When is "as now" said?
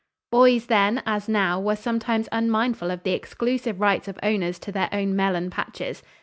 1.05-1.59